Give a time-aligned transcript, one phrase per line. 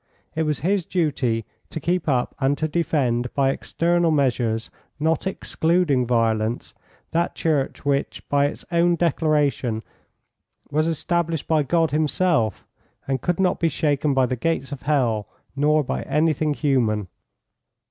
[0.33, 6.07] It was his duty to keep up and to defend, by external measures, not excluding
[6.07, 6.73] violence,
[7.11, 9.83] that Church which, by its own declaration,
[10.71, 12.65] was established by God Himself
[13.07, 17.07] and could not be shaken by the gates of hell nor by anything human.